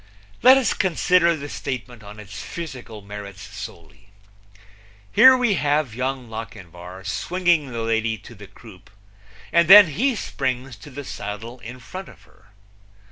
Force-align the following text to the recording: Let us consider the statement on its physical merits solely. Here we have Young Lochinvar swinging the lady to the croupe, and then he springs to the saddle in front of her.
Let 0.41 0.57
us 0.57 0.73
consider 0.73 1.35
the 1.35 1.47
statement 1.47 2.01
on 2.01 2.19
its 2.19 2.41
physical 2.41 3.03
merits 3.03 3.43
solely. 3.43 4.07
Here 5.11 5.37
we 5.37 5.53
have 5.53 5.93
Young 5.93 6.27
Lochinvar 6.27 7.03
swinging 7.05 7.71
the 7.71 7.83
lady 7.83 8.17
to 8.17 8.33
the 8.33 8.47
croupe, 8.47 8.89
and 9.53 9.67
then 9.67 9.89
he 9.89 10.15
springs 10.15 10.75
to 10.77 10.89
the 10.89 11.03
saddle 11.05 11.59
in 11.59 11.79
front 11.79 12.09
of 12.09 12.23
her. 12.23 12.49